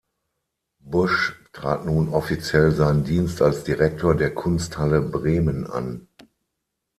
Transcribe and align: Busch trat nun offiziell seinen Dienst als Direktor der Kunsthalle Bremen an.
Busch 0.79 1.35
trat 1.53 1.85
nun 1.85 2.09
offiziell 2.09 2.71
seinen 2.71 3.03
Dienst 3.03 3.39
als 3.39 3.63
Direktor 3.65 4.15
der 4.15 4.33
Kunsthalle 4.33 4.99
Bremen 4.99 5.67
an. 5.67 6.07